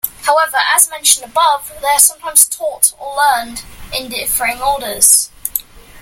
[0.23, 3.61] However, as mentioned above, they are sometimes taught or learned
[3.93, 5.29] in differing orders.